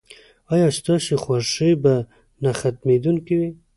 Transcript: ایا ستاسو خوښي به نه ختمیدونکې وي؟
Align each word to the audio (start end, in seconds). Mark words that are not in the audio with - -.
ایا 0.53 0.67
ستاسو 0.79 1.13
خوښي 1.23 1.71
به 1.81 1.93
نه 2.43 2.51
ختمیدونکې 2.59 3.33
وي؟ 3.39 3.49